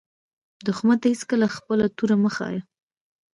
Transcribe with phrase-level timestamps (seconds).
[0.65, 2.61] دښمن ته هېڅکله خپله توره مه ښایه